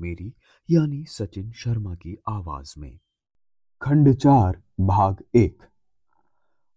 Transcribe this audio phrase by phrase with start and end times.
[0.00, 0.34] मेरी,
[0.70, 2.98] यानी सचिन शर्मा की आवाज़ में।
[3.82, 5.62] खंड चार, भाग एक।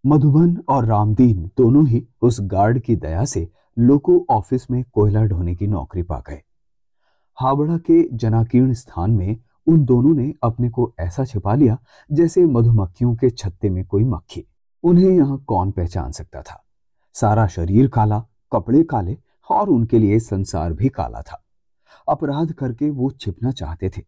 [0.05, 3.49] मधुबन और रामदीन दोनों ही उस गार्ड की दया से
[3.80, 6.41] लोको ऑफ़िस में कोयला ढोने की नौकरी पा गए।
[7.39, 11.77] हावड़ा के जनाकीर्ण स्थान में उन दोनों ने अपने को ऐसा छिपा लिया
[12.11, 14.45] जैसे मधुमक्खियों के छत्ते में कोई मक्खी।
[14.83, 16.63] उन्हें यहाँ कौन पहचान सकता था?
[17.13, 18.19] सारा शरीर काला,
[18.53, 19.17] कपड़े काले
[19.52, 21.44] और उनके लिए संसार भी काला था।
[22.09, 24.01] अपराध करके वो छिपना चाहते थे।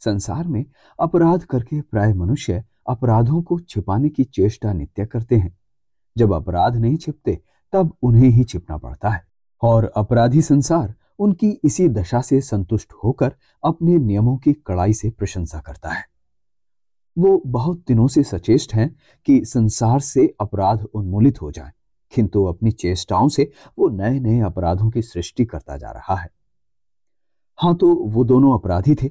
[0.00, 0.64] संसार में
[1.00, 5.58] अपराध करके प्राय मनुष्य अपराधों को छिपाने की चेष्टा नित्य करते हैं।
[6.18, 9.24] जब अपराध नहीं छिपते, तब उन्हें ही छिपना पड़ता है।
[9.62, 15.60] और अपराधी संसार उनकी इसी दशा से संतुष्ट होकर अपने नियमों की कड़ाई से प्रशंसा
[15.60, 16.04] करता है।
[17.18, 21.72] वो बहुत दिनों से सचेष्ट हैं कि संसार से अपराध उन्मूलित हो जाए,
[22.14, 26.30] किंतु अपनी चेष्टाओं से वो नए नए अपराधों की सृष्टि करता जा रहा है।
[27.58, 29.08] हाँ तो वो दोनों अपराधी थे।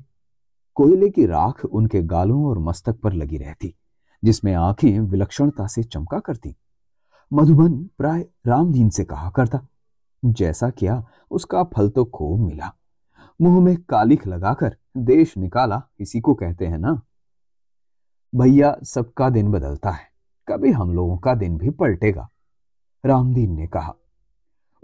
[0.76, 3.74] कोयले की राख उनके गालों और मस्तक पर लगी रहती,
[4.24, 6.56] जिसमें आँखें विलक्षणता से चमका करती।
[7.34, 9.68] मधुबन प्राय रामदीन से कहा करता,
[10.24, 12.72] जैसा किया उसका फल तो खूब मिला।
[13.42, 17.02] मुँह में कालिख लगाकर देश निकाला, इसी को कहते हैं ना।
[18.36, 20.08] भैया, सबका दिन बदलता है,
[20.48, 22.30] कभी हम लोगों का दिन भी पलटेगा
[23.06, 23.94] रामदीन ने कहा।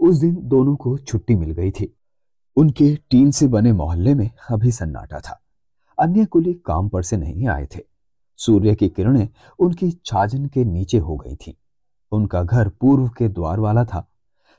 [0.00, 1.96] उस दिन दोनों को छुट्टी मिल गई थी।
[2.56, 5.42] उनके टीन से बने मोहल्ले में अभी सन्नाटा था।
[5.98, 7.80] अन्य कुली काम पर से नहीं आए थे।
[8.36, 9.28] सूर्य की किरणें
[9.58, 11.58] उनकी छाजन के नीचे हो गई थी।
[12.12, 14.08] उनका घर पूर्व के द्वार वाला था।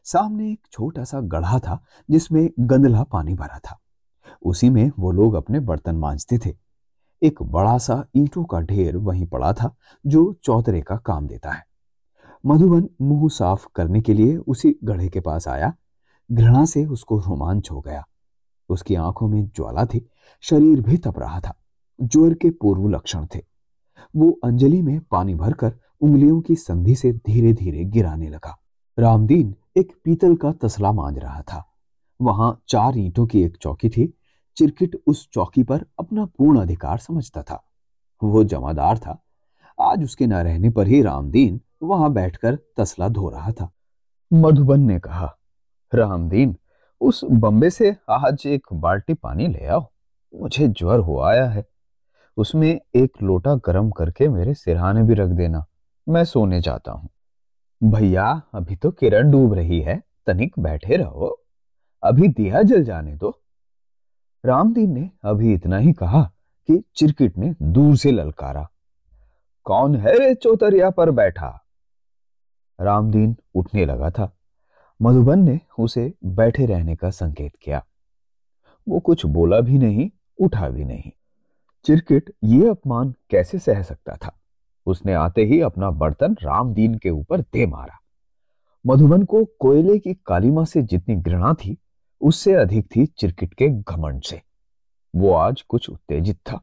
[0.04, 3.80] सामने एक छोटा सा गढ़ा था जिसमें गंदला पानी भरा था।
[4.46, 6.56] उसी में वो लोग अपने बर्तन मांजते थे।
[7.24, 9.76] एक बड़ा सा ईंटों का ढेर वहीं पड़ा था
[10.08, 11.64] जो चौतरे का काम देता है।
[12.46, 15.74] मधुबन मुँह साफ़ करने के लिए उसी गढ़े के पास आया
[16.34, 18.08] घृणा से उसको रोमांच हो गया।
[18.70, 20.10] उसकी आँखों में ज्वाला थी,
[20.42, 21.56] शरीर भी तप रहा था।
[22.02, 23.40] ज्वर के पूर्व लक्षण थे।
[24.16, 28.60] वो अंजलि में पानी भरकर उंगलियों की संधि से धीरे धीरे गिराने लगा।
[29.00, 31.74] रामदीन एक पीतल का तसला मांज रहा था।
[32.22, 34.18] वहाँ चार ईंटों की एक चौकी थी।
[34.58, 37.64] चिरकिट उस चौकी पर अपना पूर्ण अधिकार समझता था।
[38.24, 39.24] वो जमादार था।
[39.82, 43.72] आज उसके न रहने पर ही रामदीन वहाँ बैठकर तसला धो रहा था।
[44.34, 45.38] मधुबन ने कहा
[45.96, 46.58] रामदीन,
[47.02, 49.92] उस बम्बे से आज एक बाल्टी पानी ले आओ।
[50.36, 51.66] मुझे ज्वर हो आया है।
[52.38, 55.66] उसमें एक लोटा गर्म करके मेरे सिरहाने भी रख देना।
[56.10, 57.10] मैं सोने जाता हूँ।
[57.84, 61.44] भैया, अभी तो किरण डूब रही है। तनिक बैठे रहो।
[62.04, 63.42] अभी दिया जल जाने दो।
[64.46, 66.24] रामदीन ने अभी इतना ही कहा
[66.68, 68.70] कि चिरकिट ने दूर से ललकारा।
[69.64, 71.66] कौन है रे चौतरिया पर बैठा?
[72.82, 74.38] रामदीन उठने लगा था।
[75.02, 77.86] मधुबन ने उसे बैठे रहने का संकेत किया।
[78.90, 80.12] वो कुछ बोला भी नहीं,
[80.42, 81.12] उठा भी नहीं।
[81.86, 84.40] चिरकिट ये अपमान कैसे सह सकता था?
[84.86, 88.00] उसने आते ही अपना बर्तन रामदीन के ऊपर दे मारा।
[88.88, 91.78] मधुबन को कोयले की कालीमा से जितनी घृणा थी,
[92.22, 94.42] उससे अधिक थी चिरकिट के घमंड से।
[95.16, 96.62] वो आज कुछ उत्तेजित था।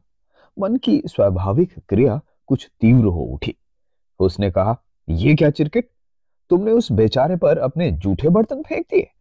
[0.59, 3.55] मन की स्वाभाविक क्रिया कुछ तीव्र हो उठी।
[4.19, 5.89] उसने कहा यह क्या चिरकिट?
[6.51, 9.11] तुमने उस बेचारे पर अपने जूठे बर्तन फेंक दिए?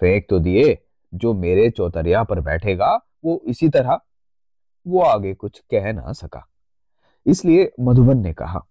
[0.00, 0.78] फेंक तो दिए,
[1.14, 4.00] जो मेरे चौतरिया पर बैठेगा, वो इसी तरह,
[4.86, 6.48] वो आगे कुछ कह ना सका।
[7.26, 8.66] इसलिए मधुबन ने कहा,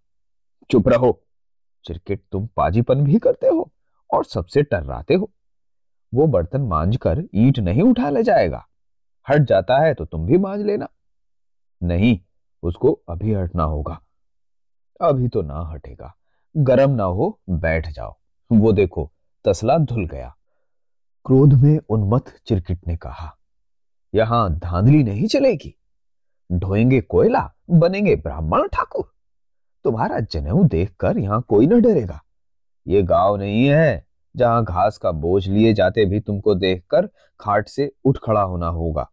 [0.72, 1.24] चुप रहो,
[1.86, 3.72] चिरकिट तुम पाजीपन भी करते हो
[4.14, 5.32] और सबसे टर्राते हो।
[6.14, 8.68] वो बर्तन मांझ कर ईट नहीं उठा ले जाएगा।
[9.30, 10.88] हट जाता है तो तुम भी मांझ लेना।
[11.84, 12.20] नहीं,
[12.64, 14.02] उसको अभी हटना होगा।
[15.02, 16.14] अभी तो ना हटेगा।
[16.58, 18.16] गरम ना हो, बैठ जाओ।
[18.52, 19.12] वो देखो,
[19.46, 20.36] तसला धुल गया।
[21.26, 23.38] क्रोध में उन्मत्त चिरकिट ने कहा,
[24.16, 25.76] यहाँ धांधली नहीं चलेगी?
[26.52, 29.14] ढोएँगे कोयला, बनेंगे ब्राह्मण ठाकुर।
[29.84, 32.22] तुम्हारा जनेऊ देखकर यहाँ कोई न डरेगा।
[32.88, 37.92] ये गाँव नहीं है, जहाँ घास का बोझ लिए जाते भी तुमको देखकर खाट से
[38.06, 39.10] उठ खड़ा होना होगा।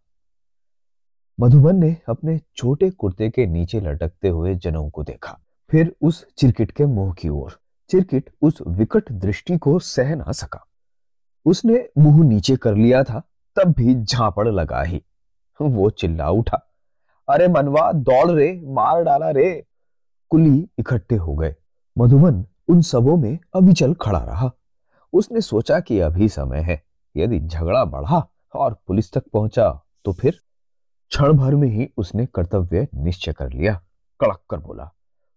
[1.40, 5.40] मधुबन ने अपने छोटे कुर्ते के नीचे लटकते हुए जनऊ को देखा।
[5.70, 7.58] फिर उस चिरकिट के मुँह की ओर।
[7.90, 10.64] चिरकिट उस विकट दृष्टि को सह ना सका।
[11.46, 13.22] उसने मुँह नीचे कर लिया था,
[13.56, 15.02] तब भी झापड़ लगा ही।
[15.61, 16.61] वो चिल्ला उठा,
[17.28, 19.64] अरे मनवा, दौड़ रे, मार डाला रे!
[20.31, 21.55] कुली इकट्ठे हो गए।
[21.96, 24.50] मधुबन उन सबों में अविचल खड़ा रहा।
[25.12, 26.82] उसने सोचा कि अभी समय है,
[27.14, 29.69] यदि झगड़ा बढ़ा और पुलिस तक पहुँचा
[30.05, 30.40] तो फिर
[31.12, 33.75] क्षण भर में ही उसने कर्तव्य निश्चय कर लिया।
[34.20, 34.90] कड़क कर बोला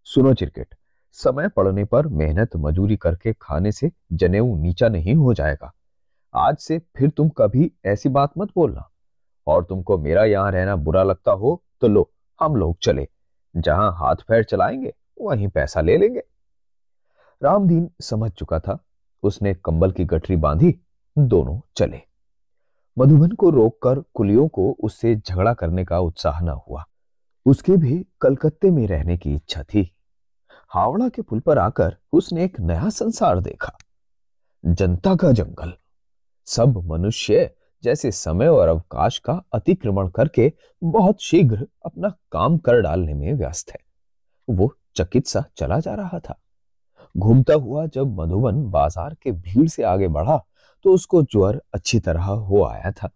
[0.09, 0.75] सुनो चिरकेट,
[1.12, 5.74] समय पड़ने पर मेहनत मजूरी करके खाने से जनेऊ नीचा नहीं हो जाएगा।
[6.36, 8.89] आज से फिर तुम कभी ऐसी बात मत बोलना।
[9.48, 12.12] और तुमको मेरा यहाँ रहना बुरा लगता हो तो लो,
[12.42, 13.07] हम लोग चले।
[13.57, 16.24] जहाँ हाथ पैर चलाएँगे, वहीं पैसा ले लेंगे।
[17.44, 18.80] रामदीन समझ चुका था,
[19.24, 20.80] उसने कंबल की गठरी बांधी,
[21.18, 22.01] दोनों चले।
[23.00, 26.86] मधुबन को रोककर कुलियों को उससे झगड़ा करने का उत्साह न हुआ।
[27.45, 29.94] उसके भी कलकत्ते में रहने की इच्छा थी।
[30.72, 33.78] हावड़ा के पुल पर आकर उसने एक नया संसार देखा।
[34.64, 35.74] जनता का जंगल।
[36.48, 37.50] सब मनुष्य
[37.84, 43.72] जैसे समय और अवकाश का अतिक्रमण करके बहुत शीघ्र अपना काम कर डालने में व्यस्त
[43.72, 43.80] है।
[44.48, 46.40] वो चकित सा चला जा रहा था।
[47.16, 50.38] घूमता हुआ जब मधुबन बाज़ार के भीड़ से आगे बढ़ा
[50.86, 53.10] तो उसको ज्वर अच्छी तरह हो आया था।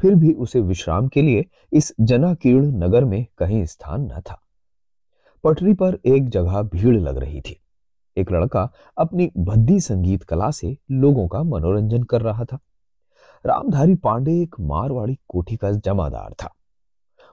[0.00, 4.41] फिर भी उसे विश्राम के लिए इस जनाकीर्ण नगर में कहीं स्थान न था।
[5.44, 7.58] पटरी पर एक जगह भीड़ लग रही थी।
[8.16, 8.68] एक लड़का
[8.98, 12.58] अपनी भद्दी संगीत कला से लोगों का मनोरंजन कर रहा था।
[13.46, 16.54] रामधारी पांडे एक मारवाड़ी कोठी का जमादार था।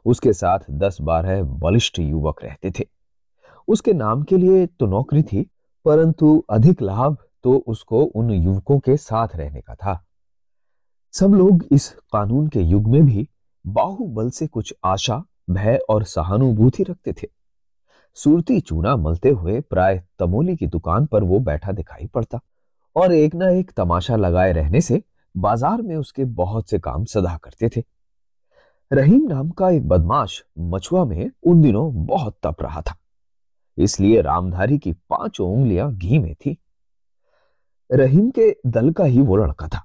[0.06, 2.86] उसके साथ दस बारह बलिष्ठ युवक रहते थे।
[3.68, 5.50] उसके नाम के लिए तो नौकरी थी,
[5.86, 10.06] परंतु अधिक लाभ तो उसको उन युवकों के साथ रहने का था।
[11.14, 13.28] सब लोग इस कानून के युग में भी
[13.68, 17.39] बाहुबल से कुछ आशा, भय और सहानुभूति रखते थे।
[18.20, 22.40] सूरती चूना मलते हुए प्राय तमोली की दुकान पर वो बैठा दिखाई पड़ता
[22.96, 25.02] और एक ना एक तमाशा लगाए रहने से
[25.36, 27.84] बाज़ार में उसके बहुत से काम सदा करते थे।
[28.92, 32.96] रहीम नाम का एक बदमाश मछुआ में उन दिनों बहुत तप रहा था,
[33.78, 36.58] इसलिए रामधारी की पाँचों उंगलियाँ घी में थी।
[37.90, 39.84] रहीम के दल का ही वो लड़का था।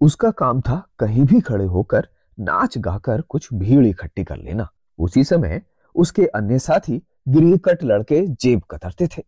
[0.00, 4.68] उसका काम था कहीं भी खड़े होकर नाच गाकर कुछ भीड़ इकट्ठी कर लेना।
[4.98, 5.62] उसी समय
[5.94, 9.22] उसके अन्य साथी गिरीकट लड़के जेब कतरते थे।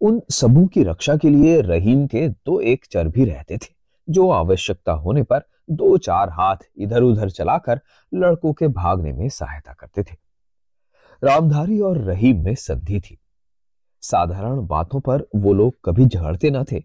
[0.00, 3.74] उन सबों की रक्षा के लिए रहीम के दो एक चर भी रहते थे,
[4.10, 5.40] जो आवश्यकता होने पर
[5.70, 7.80] दो चार हाथ इधर उधर चलाकर
[8.14, 10.16] लड़कों के भागने में सहायता करते थे।
[11.24, 13.18] रामधारी और रहीम में संधि थी।
[14.00, 16.82] साधारण बातों पर वो लोग कभी झगड़ते न थे।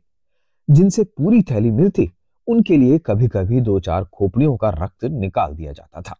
[0.69, 2.11] जिनसे पूरी थैली मिलती,
[2.47, 6.15] उनके लिए कभी कभी दो चार खोपड़ियों का रक्त निकाल दिया जाता था।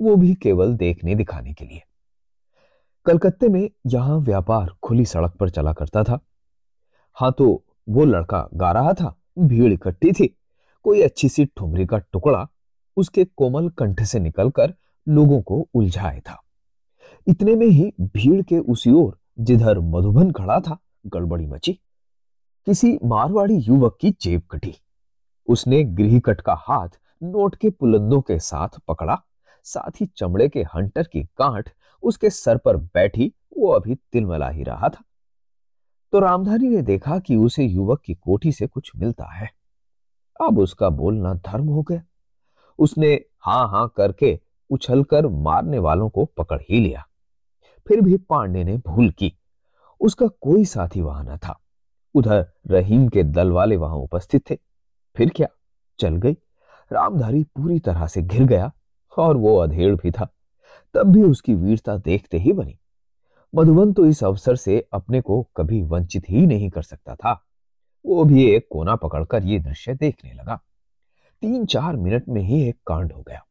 [0.00, 1.82] वो भी केवल देखने दिखाने के लिए।
[3.06, 6.18] कलकत्ते में यहाँ व्यापार खुली सड़क पर चला करता था।
[7.16, 10.26] हाँ तो वो लड़का गा रहा था, भीड़ इकट्ठी थी।
[10.84, 12.46] कोई अच्छी सी ठुमरी का टुकड़ा
[12.96, 14.74] उसके कोमल कंठ से निकलकर
[15.06, 16.40] लोगों को उलझाए था।
[17.26, 21.72] इतने में ही भीड़ के उसी ओर जिधर मधुबन खड़ा था, गड़बड़ी मची।
[22.66, 24.74] किसी मारवाड़ी युवक की जेब कटी।
[25.48, 26.88] उसने गृहकट का हाथ
[27.22, 29.22] नोट के पुलंदों के साथ पकड़ा।
[29.66, 31.70] साथ ही चमड़े के हंटर की गांठ
[32.02, 35.02] उसके सर पर बैठी, वो अभी तिलमला ही रहा था।
[36.12, 39.50] तो रामधारी ने देखा कि उसे युवक की कोठी से कुछ मिलता है।
[40.48, 42.02] अब उसका बोलना धर्म हो गया।
[42.78, 44.40] उसने हाँ हाँ करके
[44.70, 47.06] उछलकर मारने वालों को पकड़ ही लिया।
[47.88, 49.32] फिर भी पांडे ने भूल की।
[50.00, 51.60] उसका कोई साथी वहाँ न था।
[52.14, 54.58] उधर रहीम के दल वाले वहाँ उपस्थित थे।
[55.16, 55.48] फिर क्या?
[55.98, 56.32] चल गई।
[56.92, 58.72] रामधारी पूरी तरह से घिर गया
[59.18, 60.28] और वो अधेड़ भी था।
[60.94, 62.78] तब भी उसकी वीरता देखते ही बनी।
[63.54, 67.32] मधुबन तो इस अवसर से अपने को कभी वंचित ही नहीं कर सकता था।
[68.06, 70.60] वो भी एक कोना पकड़कर ये दृश्य देखने लगा।
[71.42, 73.44] तीन चार मिनट में ही एक कांड हो गया।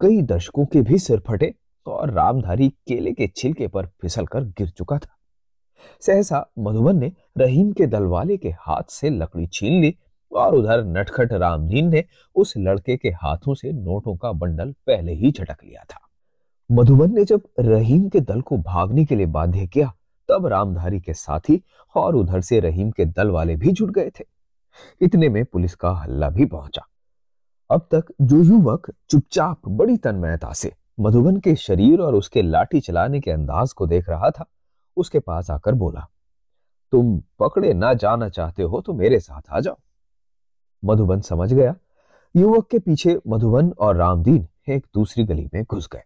[0.00, 1.54] कई दर्शकों के भी सिर फटे
[1.86, 5.16] और रामधारी केले के छिलके पर फिसल कर गिर चुका था।
[6.00, 9.94] सहसा मधुबन ने रहीम के दलवाले के हाथ से लकड़ी छीन ली
[10.32, 15.32] और उधर नटखट रामदीन ने उस लड़के के हाथों से नोटों का बंडल पहले ही
[15.32, 16.07] झटक लिया था।
[16.70, 19.92] मधुबन ने जब रहीम के दल को भागने के लिए बाध्य किया,
[20.28, 21.60] तब रामधारी के साथी
[21.94, 24.24] और उधर से रहीम के दल वाले भी जुट गए थे।
[25.00, 26.82] इतने में पुलिस का हल्ला भी पहुँचा।
[27.70, 33.20] अब तक जो युवक चुपचाप बड़ी तन्मयता से मधुबन के शरीर और उसके लाठी चलाने
[33.20, 34.44] के अंदाज को देख रहा था,
[34.96, 36.06] उसके पास आकर बोला,
[36.92, 39.76] तुम पकड़े ना जाना चाहते हो तो मेरे साथ आ जाओ।
[40.82, 41.74] मधुबन समझ गया।
[42.34, 46.02] युवक के पीछे मधुबन और रामदीन एक दूसरी गली में घुस गए।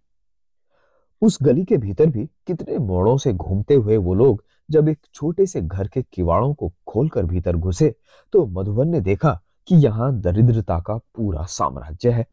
[1.22, 5.46] उस गली के भीतर भी कितने मोड़ों से घूमते हुए वो लोग जब एक छोटे
[5.46, 7.94] से घर के किवाड़ों को खोलकर भीतर घुसे
[8.34, 9.38] तो मधुबन ने देखा
[9.68, 12.26] कि यहाँ दरिद्रता का पूरा साम्राज्य है।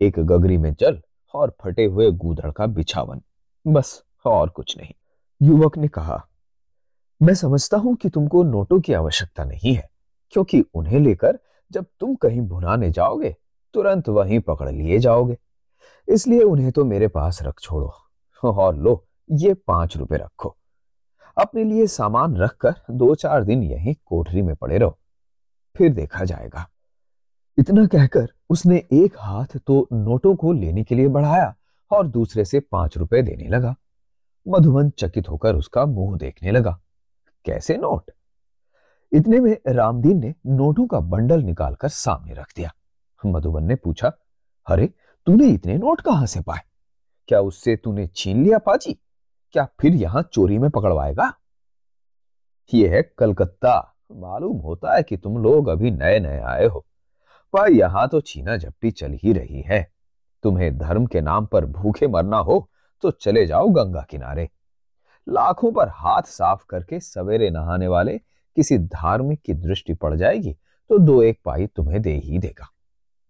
[0.00, 1.00] एक गगरी में जल
[1.34, 3.20] और फटे हुए गूदड़ का बिछावन।
[3.66, 4.92] बस और कुछ नहीं।
[5.40, 6.20] युवक ने कहा,
[7.20, 9.88] मैं समझता हूँ कि तुमको नोटों की आवश्यकता नहीं है,
[10.32, 11.38] क्योंकि उन्हें लेकर
[11.70, 13.34] जब तुम कहीं भुनाने जाओगे,
[13.74, 15.36] तुरंत वहीं पकड़ लिए जाओगे।
[16.10, 17.92] इसलिए उन्हें तो मेरे पास रख छोड़ो।
[18.44, 20.56] और लो, ये पाँच रुपए रखो।
[21.38, 24.98] अपने लिए सामान रखकर दो चार दिन यहीं कोठरी में पड़े रहो।
[25.76, 26.68] फिर देखा जाएगा।
[27.58, 31.54] इतना कहकर उसने एक हाथ तो नोटों को लेने के लिए बढ़ाया
[31.90, 33.74] और दूसरे से पाँच रुपए देने लगा।
[34.48, 36.80] मधुबन चकित होकर उसका मुँह देखने लगा।
[37.44, 38.10] कैसे नोट?
[39.12, 42.72] इतने में रामदीन ने नोटों का बंडल निकालकर सामने रख दिया।
[43.26, 44.12] मधुबन ने पूछा,
[44.66, 44.90] अरे
[45.26, 46.60] तूने इतने नोट कहाँ से पाए?
[47.28, 48.92] क्या उससे तूने छीन लिया पाजी?
[49.52, 51.32] क्या फिर यहाँ चोरी में पकड़वाएगा?
[52.74, 56.84] यह है कलकत्ता। मालूम होता है कि तुम लोग अभी नए नए आए हो।
[57.54, 59.82] पर यहाँ तो छीना झपटी चल ही रही है।
[60.42, 62.68] तुम्हें धर्म के नाम पर भूखे मरना हो
[63.02, 64.48] तो चले जाओ गंगा किनारे।
[65.26, 68.18] लाखों पर हाथ साफ़ करके सवेरे नहाने वाले
[68.56, 70.52] किसी धार्मिक की दृष्टि पड़ जाएगी
[70.90, 72.68] तो दो एक पाई तुम्हें दे ही देगा।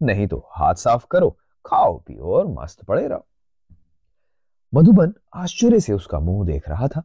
[0.00, 1.37] नहीं तो हाथ साफ़ करो
[1.67, 3.26] खाओ, पियो और मस्त पड़े रहो।
[4.75, 7.02] मधुबन आश्चर्य से उसका मुँह देख रहा था।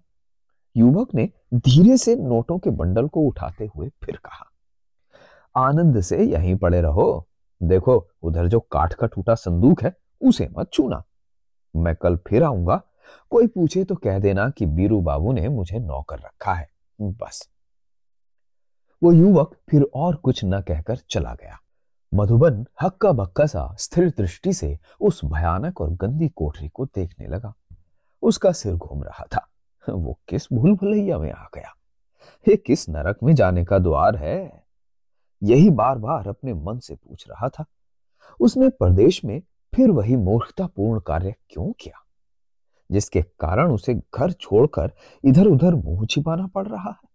[0.78, 4.52] युवक ने धीरे से नोटों के बंडल को उठाते हुए फिर कहा,
[5.56, 7.28] आनंद से यहीं पड़े रहो।
[7.64, 11.04] देखो, उधर जो काठ का टूटा संदूक है, उसे मत छूना।
[11.76, 12.82] मैं कल फिर आऊँगा।
[13.30, 16.68] कोई पूछे तो कह देना कि बीरू बाबू ने मुझे नौकर रखा है।
[17.02, 17.50] बस।
[19.04, 21.58] वो युवक फिर और कुछ न कहकर चला गया।
[22.14, 27.54] मधुबन हक्का बक्का सा स्थिर दृष्टि से उस भयानक और गंदी कोठरी को देखने लगा।
[28.22, 29.50] उसका सिर घूम रहा था।
[29.90, 31.76] वो किस भूल भुलैया में आ गया?
[32.48, 34.64] ये किस नरक में जाने का द्वार है?
[35.44, 37.66] यही बार बार अपने मन से पूछ रहा था।
[38.40, 39.42] उसने प्रदेश में
[39.76, 42.06] फिर वही मूर्खतापूर्ण कार्य क्यों किया?
[42.92, 44.92] जिसके कारण उसे घर छोड़कर
[45.24, 47.10] इधर उधर मुँह छिपाना पड़ रहा है।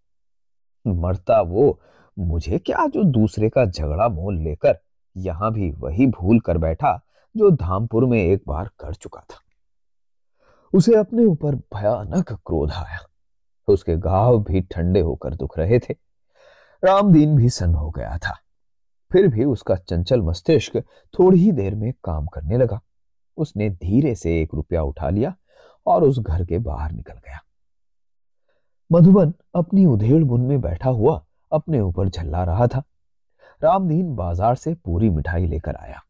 [0.95, 1.81] मरता वो
[2.19, 4.79] मुझे क्या जो दूसरे का झगड़ा मोल लेकर
[5.17, 7.01] यहाँ भी वही भूल कर बैठा
[7.37, 9.37] जो धामपुर में एक बार कर चुका था?
[10.75, 12.99] उसे अपने ऊपर भयानक क्रोध आया।
[13.69, 15.95] उसके घाव भी ठंडे होकर दुख रहे थे।
[16.85, 18.39] रामदीन भी सन्न हो गया था।
[19.13, 20.77] फिर भी उसका चंचल मस्तिष्क
[21.19, 22.81] थोड़ी ही देर में काम करने लगा।
[23.37, 25.37] उसने धीरे से एक रुपया उठा लिया
[25.87, 27.39] और उस घर के बाहर निकल गया।
[28.93, 32.83] मधुबन अपनी उधेड़ बुन में बैठा हुआ अपने ऊपर झल्ला रहा था।
[33.63, 36.01] रामदीन बाज़ार से पूरी मिठाई लेकर आया।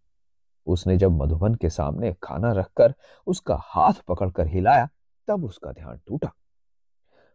[0.66, 2.94] उसने जब मधुबन के सामने खाना रखकर
[3.26, 4.88] उसका हाथ पकड़कर हिलाया,
[5.28, 6.32] तब उसका ध्यान टूटा।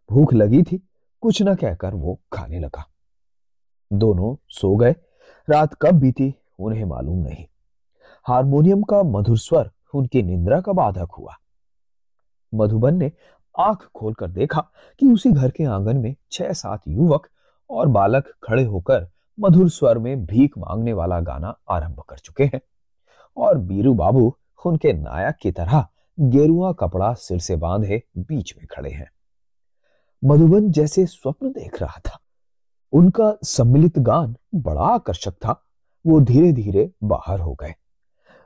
[0.09, 0.77] भूख लगी थी,
[1.21, 2.85] कुछ न कहकर वो खाने लगा।
[3.91, 4.95] दोनों सो गए।
[5.49, 7.45] रात कब बीती, उन्हें मालूम नहीं।
[8.25, 11.35] हारमोनियम का मधुर स्वर, उनकी निंद्रा का बाधक हुआ।
[12.53, 13.11] मधुबन ने
[13.59, 14.61] आँख खोलकर देखा
[14.99, 17.27] कि उसी घर के आँगन में छह सात युवक
[17.69, 22.61] और बालक खड़े होकर मधुर स्वर में भीख मांगने वाला गाना आरंभ कर चुके हैं।
[23.37, 25.87] और बीरू बाबू उनके नायक की तरह
[26.19, 29.11] गेरुआ कपड़ा सिर से बांधे बीच में खड़े हैं।
[30.25, 32.19] मधुबन जैसे स्वप्न देख रहा था।
[32.93, 35.61] उनका सम्मिलित गान बड़ा आकर्षक था।
[36.07, 37.73] वो धीरे धीरे बाहर हो गए।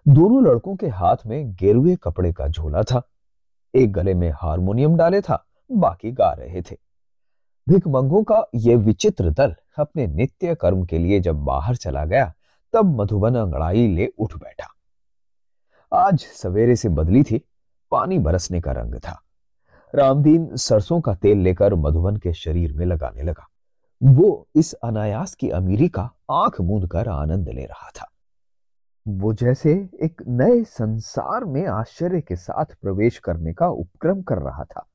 [0.07, 3.01] दोनों लड़कों के हाथ में गेरुए कपड़े का झोला था।
[3.75, 6.88] एक गले में हारमोनियम डाले था, बाकी गा रहे थे।
[7.69, 12.33] भिकमंगों का यह विचित्र दल अपने नित्य कर्म के लिए जब बाहर चला गया,
[12.73, 14.67] तब मधुबन अंगड़ाई ले उठ बैठा।
[15.93, 17.41] आज सवेरे से बदली थी,
[17.91, 19.21] पानी बरसने का रंग था।
[19.95, 23.47] रामदीन सरसों का तेल लेकर मधुबन के शरीर में लगाने लगा।
[24.03, 28.11] वो इस अनायास की अमीरी का आँख मूंद कर आनंद ले रहा था।
[29.07, 34.63] वो जैसे एक नए संसार में आश्चर्य के साथ प्रवेश करने का उपक्रम कर रहा
[34.63, 34.85] था।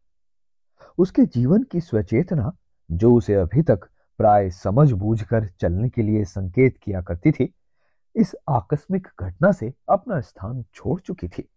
[0.98, 2.52] उसके जीवन की स्वचेतना
[2.90, 3.88] जो उसे अभी तक
[4.18, 7.54] प्राय समझ बूझ कर चलने के लिए संकेत किया करती थी,
[8.16, 11.48] इस आकस्मिक घटना से अपना स्थान छोड़ चुकी थी।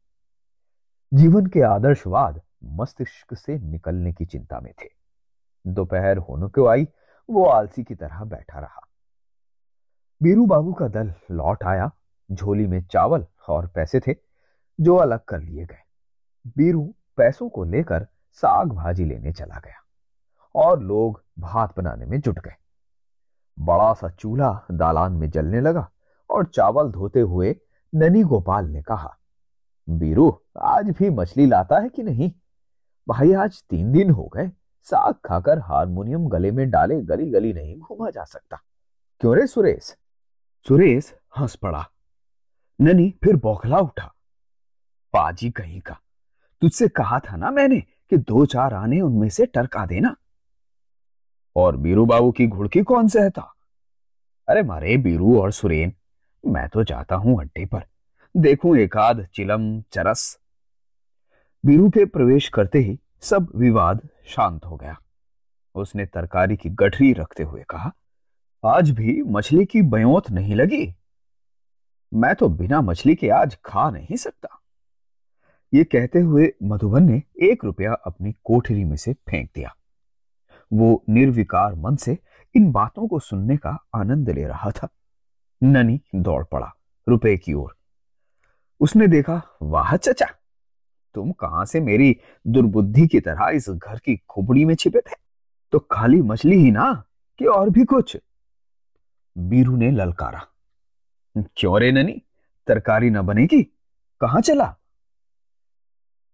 [1.14, 4.90] जीवन के आदर्शवाद मस्तिष्क से निकलने की चिंता में थे।
[5.68, 6.88] दोपहर होने को आई,
[7.30, 8.88] वो आलसी की तरह बैठा रहा।
[10.24, 11.92] बीरू बाबू का दल लौट आया।
[12.32, 14.16] झोली में चावल और पैसे थे,
[14.82, 15.84] जो अलग कर लिए गए।
[16.58, 19.87] बीरू पैसों को लेकर साग भाजी लेने चला गया।
[20.58, 22.54] और लोग भात बनाने में जुट गए।
[23.60, 25.92] बड़ा सा चूल्हा दालान में जलने लगा
[26.30, 27.56] और चावल धोते हुए
[27.96, 29.18] ननी गोपाल ने कहा,
[29.90, 32.32] बीरू, आज भी मछली लाता है कि नहीं?
[33.08, 37.80] भाई, आज तीन दिन हो गए। साग खाकर हारमोनियम गले में डाले गली गली नहीं
[37.80, 38.60] घूमा जा सकता।
[39.20, 39.98] क्यों रे सुरेश?
[40.68, 41.86] सुरेश हंस पड़ा।
[42.82, 44.08] ननी फिर बौखला उठा।
[45.14, 46.00] पाजी कहीं का?
[46.62, 50.16] तुझसे कहा था ना मैंने कि दो चार आने उनमें से टरका देना।
[51.58, 53.54] और बीरू बाबू की घुड़की कौन सहता
[54.48, 55.94] अरे मारे बीरू और सुरेन,
[56.44, 57.84] मैं तो जाता हूँ अड्डे पर,
[58.36, 60.38] देखूँ एकाद चिलम चरस।
[61.64, 64.96] बीरू के प्रवेश करते ही सब विवाद शांत हो गया।
[65.76, 67.92] उसने तरकारी की गठरी रखते हुए कहा,
[68.64, 70.94] आज भी मछली की बयोत नहीं लगी?
[72.12, 74.60] मैं तो बिना मछली के आज खा नहीं सकता।
[75.74, 79.76] ये कहते हुए मधुबन ने एक रुपया अपनी कोठरी में से फेंक दिया।
[80.74, 82.18] वो निर्विकार मन से
[82.56, 84.88] इन बातों को सुनने का आनंद ले रहा था।
[85.64, 86.74] ननी दौड़ पड़ा
[87.10, 87.78] रुपए की ओर।
[88.80, 90.26] उसने देखा, वाह, चचा,
[91.14, 95.16] तुम कहाँ से मेरी दुर्बुद्धि की तरह इस घर की खोपड़ी में छिपे थे?
[95.72, 97.04] तो खाली मछली ही ना,
[97.40, 98.18] कि और भी कुछ?
[99.38, 100.42] बीरू ने ललकारा।
[101.56, 102.22] क्यों रे ननी?
[102.68, 103.64] तरकारी न बनेगी?
[104.22, 104.77] कहाँ चला?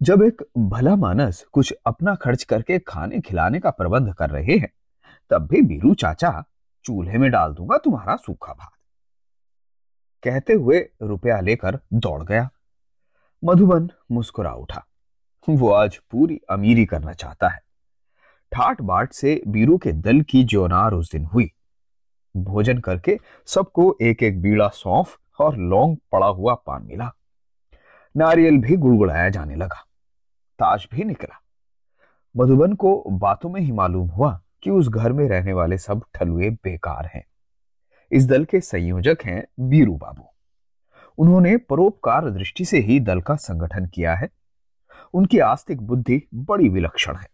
[0.01, 4.73] जब एक भला मानस कुछ अपना खर्च करके खाने खिलाने का प्रबंध कर रहे हैं,
[5.29, 6.43] तब भी बीरू चाचा,
[6.85, 8.71] चूल्हे में डाल दूँगा तुम्हारा सूखा भात।
[10.23, 12.49] कहते हुए रुपया लेकर दौड़ गया।
[13.43, 14.85] मधुबन मुस्कुरा उठा।
[15.49, 17.59] वो आज पूरी अमीरी करना चाहता है।
[18.51, 21.51] ठाट बाट से बीरू के दल की जोनार उस दिन हुई।
[22.37, 27.13] भोजन करके सबको एक एक बीड़ा सौंफ और लौंग पड़ा हुआ पान मिला।
[28.17, 29.85] नारियल भी गुड़गुड़ाया जाने लगा।
[30.59, 31.39] ताश भी निकला।
[32.37, 36.49] मधुबन को बातों में ही मालूम हुआ कि उस घर में रहने वाले सब ठलुए
[36.49, 37.25] बेकार हैं।
[38.11, 40.23] इस दल के संयोजक हैं बीरू बाबू।
[41.17, 44.29] उन्होंने परोपकार दृष्टि से ही दल का संगठन किया है।
[45.13, 47.27] उनकी आस्तिक बुद्धि बड़ी विलक्षण है।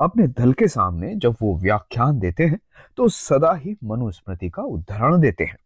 [0.00, 2.58] अपने दल के सामने जब वो व्याख्यान देते हैं
[2.96, 5.56] तो सदा ही मनुस्मृति का उदाहरण देते हैं।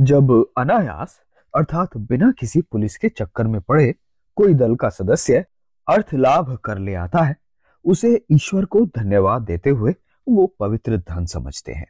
[0.00, 1.20] जब अनायास
[1.56, 3.94] अर्थात बिना किसी पुलिस के चक्कर में पड़े
[4.36, 5.44] कोई दल का सदस्य
[5.86, 7.36] अर्थ लाभ कर ले आता है।
[7.84, 9.94] उसे ईश्वर को धन्यवाद देते हुए
[10.26, 11.86] वो पवित्र धन समझते हैं।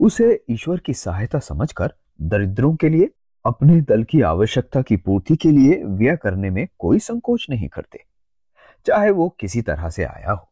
[0.00, 3.10] उसे ईश्वर की सहायता समझकर दरिद्रों के लिए,
[3.44, 8.04] अपने दल की आवश्यकता की पूर्ति के लिए व्यय करने में कोई संकोच नहीं करते,
[8.86, 10.48] चाहे वो किसी तरह से आया हो।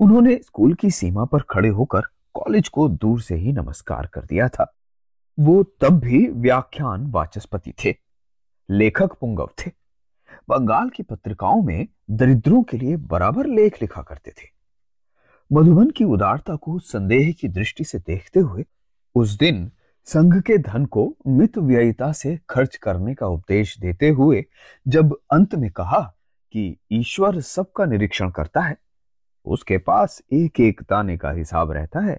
[0.00, 2.00] उन्होंने स्कूल की सीमा पर खड़े होकर
[2.34, 4.72] कॉलेज को दूर से ही नमस्कार कर दिया था।
[5.38, 7.94] वो तब भी व्याख्यान वाचस्पति थे,
[8.70, 9.70] लेखक पुंगव थे।
[10.48, 14.48] बंगाल की पत्रिकाओं में दरिद्रों के लिए बराबर लेख लिखा करते थे।
[15.50, 18.64] मधुबन की उदारता को संदेह की दृष्टि से देखते हुए
[19.14, 19.70] उस दिन
[20.04, 24.44] संघ के धन को मित व्ययिता से खर्च करने का उपदेश देते हुए
[24.88, 26.00] जब अंत में कहा
[26.52, 28.76] कि ईश्वर सबका निरीक्षण करता है,
[29.44, 32.18] उसके पास एक एक दाने का हिसाब रहता है,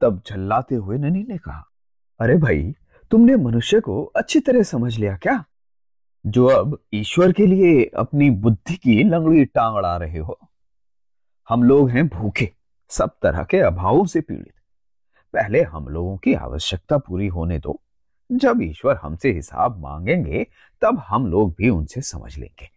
[0.00, 1.64] तब झल्लाते हुए ननी ने कहा
[2.20, 2.74] अरे भाई,
[3.10, 5.44] तुमने मनुष्य को अच्छी तरह समझ लिया क्या?
[6.26, 10.38] जो अब ईश्वर के लिए अपनी बुद्धि की लंगड़ी टांग अड़ा रहे हो।
[11.48, 12.52] हम लोग हैं भूखे,
[12.88, 14.54] सब तरह के अभावों से पीड़ित।
[15.32, 17.82] पहले हम लोगों की आवश्यकता पूरी होने दो।
[18.32, 20.46] जब ईश्वर हमसे हिसाब मांगेंगे,
[20.80, 22.68] तब हम लोग भी उनसे समझ लेंगे।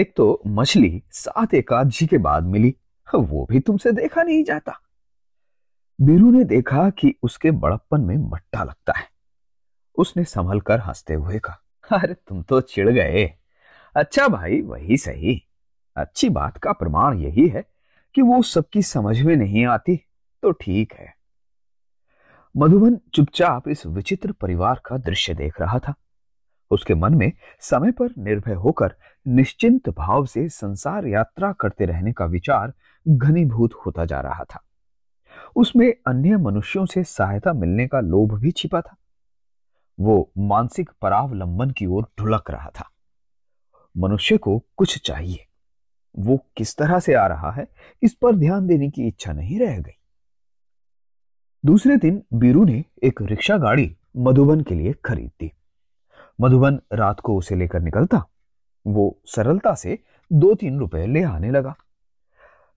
[0.00, 2.76] एक तो मछली सात एकादशी के बाद मिली,
[3.14, 4.72] वो भी तुमसे देखा नहीं जाता।
[6.02, 9.04] बीरू ने देखा कि उसके बड़प्पन में मट्टा लगता है।
[9.98, 11.60] उसने संभल कर हँसते हुए कहा,
[11.92, 13.34] अरे, तुम तो चिढ़ गए।
[13.96, 15.42] अच्छा भाई, वही सही।
[15.96, 17.64] अच्छी बात का प्रमाण यही है
[18.14, 19.96] कि वो सबकी समझ में नहीं आती
[20.42, 21.14] तो ठीक है।
[22.56, 25.94] मधुबन चुपचाप इस विचित्र परिवार का दृश्य देख रहा था।
[26.70, 28.94] उसके मन में समय पर निर्भय होकर
[29.28, 32.72] निश्चिंत भाव से संसार यात्रा करते रहने का विचार
[33.08, 34.62] घनीभूत होता जा रहा था।
[35.56, 38.96] उसमें अन्य मनुष्यों से सहायता मिलने का लोभ भी छिपा था।
[40.00, 42.90] वो मानसिक परावलंबन की ओर ढुलक रहा था।
[43.96, 45.46] मनुष्य को कुछ चाहिए।
[46.18, 47.68] वो किस तरह से आ रहा है,
[48.02, 49.92] इस पर ध्यान देने की इच्छा नहीं रह गई।
[51.64, 55.52] दूसरे दिन बीरू ने एक रिक्शा गाड़ी मधुबन के लिए खरीद दी।
[56.40, 58.24] मधुबन रात को उसे लेकर निकलता।
[58.86, 59.98] वो सरलता से
[60.32, 61.74] दो तीन रुपए ले आने लगा।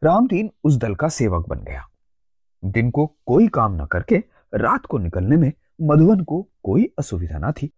[0.03, 1.89] रामतीन उस दल का सेवक बन गया।
[2.63, 4.23] दिन को कोई काम न करके
[4.55, 7.71] रात को निकलने में मधुबन को कोई असुविधा ना थी।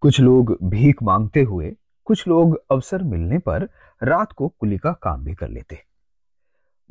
[0.00, 3.68] कुछ लोग भीख मांगते हुए, कुछ लोग अवसर मिलने पर
[4.02, 5.78] रात को कुली का काम भी कर लेते।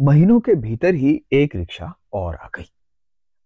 [0.01, 2.71] महीनों के भीतर ही एक रिक्शा और आ गई।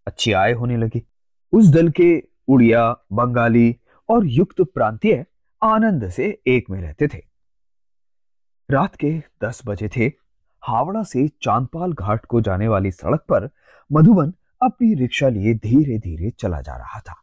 [0.07, 1.07] अच्छी आय होने लगी।
[1.51, 3.75] उस दल के उड़िया, बंगाली
[4.09, 5.25] और युक्त प्रांतीय
[5.63, 7.21] आनंद से एक में रहते थे।
[8.71, 10.26] रात के दस बजे थे।
[10.61, 13.49] हावड़ा से चांदपाल घाट को जाने वाली सड़क पर
[13.91, 17.15] मधुबन अपनी रिक्शा लिए धीरे धीरे चला जा रहा था।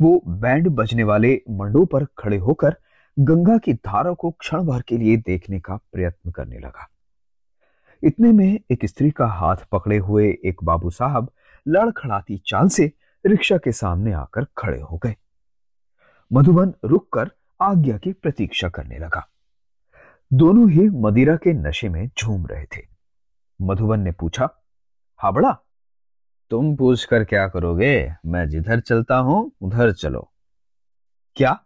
[0.00, 2.76] वो बैंड बजने वाले मंडों पर खड़े होकर
[3.18, 6.88] गंगा की धारा को क्षण भर के लिए देखने का प्रयत्न करने लगा।
[8.02, 11.30] इतने में एक स्त्री का हाथ पकड़े हुए एक बाबू साहब
[11.68, 12.92] लड़खड़ाती चाल से
[13.26, 15.16] रिक्शा के सामने आकर खड़े हो गए।
[16.32, 19.29] मधुबन रुककर आज्ञा की प्रतीक्षा करने लगा।
[20.30, 22.80] दोनों ही मदिरा के नशे में झूम रहे थे।
[23.60, 24.48] मधुबन ने पूछा
[25.20, 25.50] हाबड़ा
[26.50, 28.12] तुम पूछ कर क्या करोगे?
[28.26, 30.20] मैं जिधर चलता हूँ, उधर चलो।
[31.36, 31.58] क्या?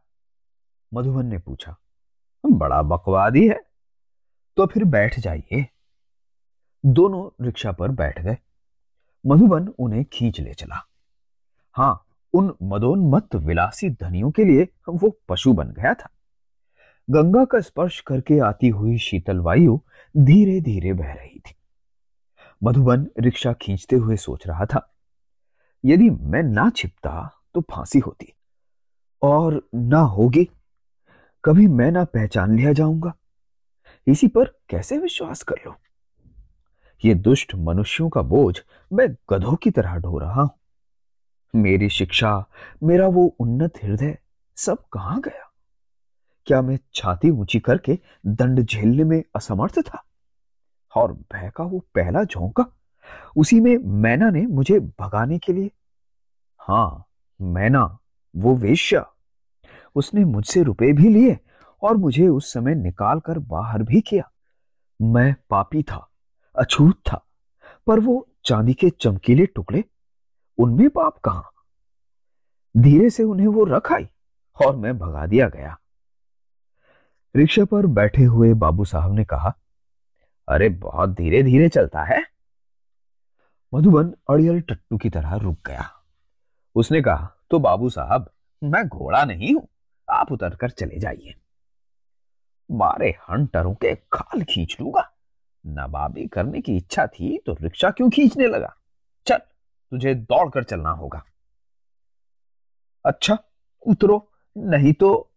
[0.92, 1.76] मधुबन ने पूछा,
[2.44, 3.60] बड़ा बकवादी है
[4.56, 5.66] तो फिर बैठ जाइए।
[6.84, 8.36] दोनों रिक्शा पर बैठ गए।
[9.24, 10.80] मधुबन उन्हें खींच ले चला।
[11.76, 16.10] हाँ, उन मदोन्मत्त विलासी धनियों के लिए वो पशु बन गया था।
[17.08, 19.78] गंगा का स्पर्श करके आती हुई शीतल वायु
[20.14, 21.54] धीरे धीरे बह रही थी।
[22.62, 24.88] मधुबन रिक्शा खींचते हुए सोच रहा था,
[25.84, 28.32] यदि मैं ना छिपता तो फांसी होती
[29.22, 30.48] और ना होगी,
[31.44, 33.12] कभी मैं ना पहचान लिया जाऊँगा।
[34.06, 35.74] इसी पर कैसे विश्वास कर लो?
[37.02, 40.50] ये दुष्ट मनुष्यों का बोझ मैं गधों की तरह ढो रहा हूँ।
[41.54, 42.44] मेरी शिक्षा,
[42.82, 44.16] मेरा वो उन्नत हृदय
[44.56, 45.43] सब कहाँ गया?
[46.46, 50.04] क्या मैं छाती ऊँची करके दंड झेलने में असमर्थ था?
[50.96, 52.66] और भय का वो पहला झोंका?
[53.36, 55.70] उसी में मैना ने मुझे भगाने के लिए?
[56.58, 57.04] हाँ,
[57.40, 57.98] मैना,
[58.36, 59.06] वो वेश्या।
[59.94, 61.38] उसने मुझसे रुपए भी लिए
[61.82, 64.30] और मुझे उस समय निकाल कर बाहर भी किया।
[65.02, 66.10] मैं पापी था,
[66.58, 67.24] अछूत था,
[67.86, 69.84] पर वो चांदी के चमकीले टुकड़े,
[70.58, 71.42] उनमें पाप कहा?
[72.76, 74.08] धीरे से उन्हें वो रख आई
[74.66, 75.78] और मैं भगा दिया गया।
[77.36, 79.54] रिक्शा पर बैठे हुए बाबू साहब ने कहा,
[80.48, 82.22] अरे, बहुत धीरे धीरे चलता है।
[83.74, 85.90] मधुबन अड़ियल टट्टू की तरह रुक गया।
[86.74, 88.30] उसने कहा तो बाबू साहब,
[88.64, 89.68] मैं घोड़ा नहीं हूँ,
[90.10, 91.34] आप उतर कर चले जाइए।
[92.70, 95.10] मारे हंटरों के खाल खींच लूँगा।
[95.66, 98.76] नवाबी करने की इच्छा थी तो रिक्शा क्यों खींचने लगा?
[99.26, 99.36] चल,
[99.90, 101.24] तुझे दौड़कर चलना होगा।
[103.06, 103.38] अच्छा
[103.86, 105.33] उतरो, नहीं तो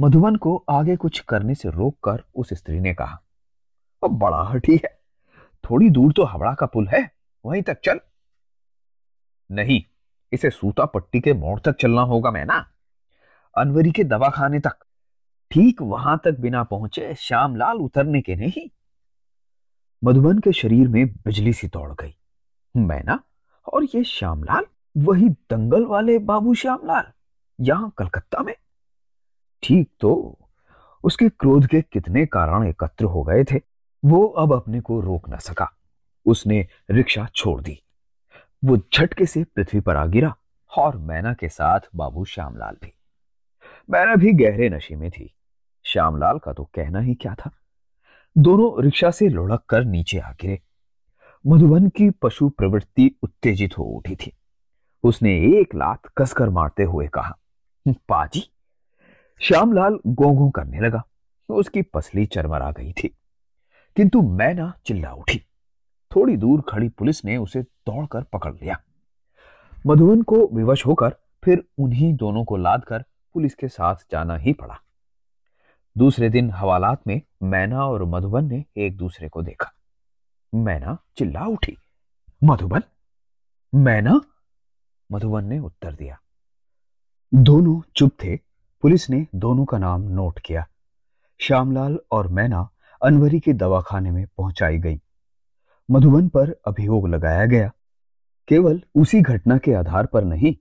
[0.00, 3.20] मधुबन को आगे कुछ करने से रोककर उस स्त्री ने कहा,
[4.04, 4.98] अब बड़ा हठी है।
[5.64, 7.10] थोड़ी दूर तो हावड़ा का पुल है।
[7.46, 8.00] वहीं तक चल।
[9.50, 9.82] नहीं,
[10.32, 12.66] इसे सूता पट्टी के मोड़ तक चलना होगा मैं ना
[13.54, 14.84] अनवरी के दवाखाने तक।
[15.50, 18.68] ठीक वहाँ तक बिना पहुँचे श्यामलाल उतरने के नहीं।
[20.04, 22.14] मधुबन के शरीर में बिजली सी दौड़ गई।
[22.74, 23.18] मैं ना
[23.72, 24.64] और ये श्यामलाल?
[24.96, 27.12] वही दंगल वाले बाबू श्यामलाल,
[27.60, 28.54] यहाँ कलकत्ता में।
[29.62, 30.38] ठीक तो?
[31.04, 33.60] उसके क्रोध के कितने कारण एकत्र हो गए थे,
[34.04, 35.72] वो अब अपने को रोक न सका।
[36.26, 37.82] उसने रिक्शा छोड़ दी।
[38.64, 40.36] वो झटके से पृथ्वी पर आ गिरा
[40.78, 42.92] और मैना के साथ बाबू श्यामलाल भी।
[43.90, 45.34] मैना भी गहरे नशे में थी।
[45.84, 47.50] श्यामलाल का तो कहना ही क्या था?
[48.38, 50.60] दोनों रिक्शा से लुढ़क कर नीचे आ गिरे।
[51.46, 54.32] मधुबन की पशु प्रवृत्ति उत्तेजित हो उठी थी।
[55.04, 57.36] उसने एक लात कसकर मारते हुए कहा,
[57.88, 58.50] पाजी
[59.40, 61.02] श्यामलाल गोंगों करने लगा।
[61.48, 63.08] उसकी पसली चरमरा गई थी।
[63.96, 65.38] किंतु मैना चिल्ला उठी।
[66.16, 68.80] थोड़ी दूर खड़ी पुलिस ने उसे दौड़कर पकड़ लिया।
[69.86, 74.78] मधुबन को विवश होकर फिर उन्हीं दोनों को लादकर पुलिस के साथ जाना ही पड़ा।
[75.98, 79.72] दूसरे दिन हवालात में मैना और मधुबन ने एक दूसरे को देखा।
[80.54, 81.76] मैना चिल्ला उठी।
[82.44, 82.80] मधुबन?
[83.74, 84.20] मैना?
[85.12, 86.20] मधुबन ने उत्तर दिया।
[87.34, 88.51] दोनों चुप थे।
[88.82, 90.66] पुलिस ने दोनों का नाम नोट किया।
[91.40, 92.70] श्यामलाल और मैना
[93.02, 95.00] अनवरी के दवाखाने में पहुंचाई गई।
[95.90, 97.70] मधुबन पर अभियोग लगाया गया।
[98.48, 100.54] केवल उसी घटना के आधार पर नहीं,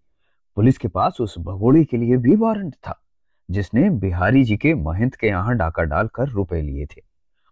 [0.55, 3.01] पुलिस के पास उस भगोड़े के लिए भी वारंट था,
[3.51, 7.01] जिसने बिहारी जी के महंत के यहाँ डाका डालकर रुपए लिए थे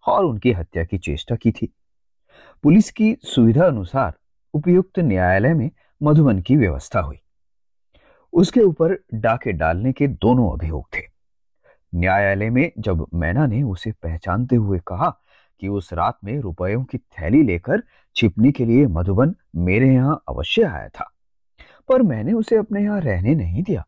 [0.08, 1.73] और उनकी हत्या की चेष्टा की थी।
[2.63, 4.13] पुलिस की सुविधा अनुसार
[4.53, 5.71] उपयुक्त न्यायालय में
[6.03, 7.19] मधुबन की व्यवस्था हुई।
[8.34, 11.02] उसके ऊपर डाके डालने के दोनों अभियोग थे।
[11.94, 15.10] न्यायालय में जब मैना ने उसे पहचानते हुए कहा
[15.62, 17.84] कि उस रात में रुपयों की थैली लेकर
[18.15, 21.12] छिपने के लिए मधुबन मेरे यहाँ अवश्य आया था,
[21.89, 23.86] पर मैंने उसे अपने यहाँ रहने नहीं दिया।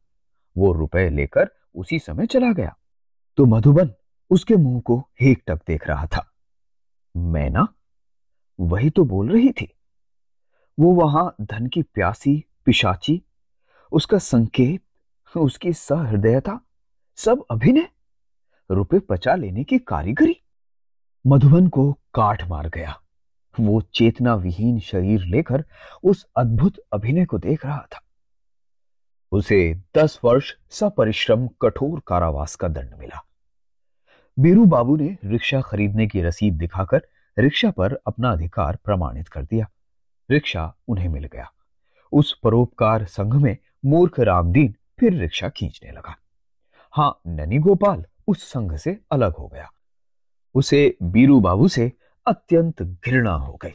[0.55, 2.75] वो रुपए लेकर उसी समय चला गया।
[3.37, 3.91] तो मधुबन
[4.31, 6.25] उसके मुँह को हेक टक देख रहा था।
[7.15, 7.67] मैना?
[8.59, 9.67] वही तो बोल रही थी।
[10.77, 13.21] वो वहाँ धन की प्यासी, पिशाची
[13.91, 14.81] उसका संकेत,
[15.37, 16.61] उसकी सहृदयता,
[17.15, 17.89] सब अभिनय,
[18.71, 20.35] रुपए पचा लेने की कारीगरी।
[21.27, 23.01] मधुबन को काट मार गया।
[23.59, 25.65] वो चेतना विहीन शरीर लेकर
[26.03, 28.01] उस अद्भुत अभिनय को देख रहा था।
[29.31, 33.25] उसे दस वर्ष सपरिश्रम कठोर कारावास का दंड मिला।
[34.39, 37.01] बीरू बाबू ने रिक्शा खरीदने की रसीद दिखाकर
[37.39, 39.69] रिक्शा पर अपना अधिकार प्रमाणित कर दिया।
[40.31, 41.51] रिक्शा उन्हें मिल गया।
[42.11, 46.15] उस परोपकार संघ में मूर्ख रामदीन फिर रिक्शा खींचने लगा।
[46.91, 49.69] हाँ ननी गोपाल उस संघ से अलग हो गया।
[50.55, 51.91] उसे बीरू बाबू से
[52.27, 53.73] अत्यंत घृणा हो गई।